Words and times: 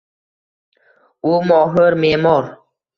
U 1.35 1.37
mohir 1.53 2.01
me’mor— 2.05 2.53